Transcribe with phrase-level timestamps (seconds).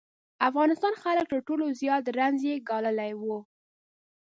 [0.49, 3.23] افغانستان خلک تر ټولو زیات رنځ یې ګاللی و.